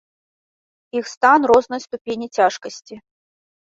[1.01, 2.95] Іх стан рознай ступені цяжкасці.